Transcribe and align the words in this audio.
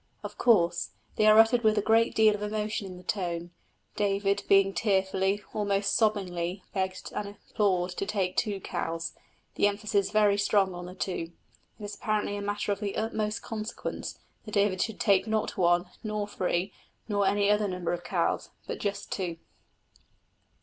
Of 0.23 0.35
course 0.39 0.93
they 1.15 1.27
are 1.27 1.37
uttered 1.37 1.63
with 1.63 1.77
a 1.77 1.81
great 1.83 2.15
deal 2.15 2.33
of 2.33 2.41
emotion 2.41 2.87
in 2.87 2.97
the 2.97 3.03
tone, 3.03 3.51
David 3.95 4.41
being 4.49 4.73
tearfully, 4.73 5.43
almost 5.53 5.93
sobbingly, 5.95 6.63
begged 6.73 7.11
and 7.15 7.27
implored 7.27 7.91
to 7.91 8.07
take 8.07 8.35
two 8.35 8.59
cows; 8.61 9.13
the 9.53 9.67
emphasis 9.67 10.07
is 10.07 10.11
very 10.11 10.39
strong 10.39 10.73
on 10.73 10.87
the 10.87 10.95
two 10.95 11.33
it 11.79 11.83
is 11.83 11.93
apparently 11.93 12.35
a 12.35 12.41
matter 12.41 12.71
of 12.71 12.79
the 12.79 12.95
utmost 12.97 13.43
consequence 13.43 14.17
that 14.45 14.53
David 14.55 14.81
should 14.81 14.95
not 15.27 15.45
take 15.51 15.55
one, 15.55 15.85
nor 16.03 16.27
three, 16.27 16.73
nor 17.07 17.27
any 17.27 17.51
other 17.51 17.67
number 17.67 17.93
of 17.93 18.03
cows, 18.03 18.49
but 18.65 18.79
just 18.79 19.11
two. 19.11 19.37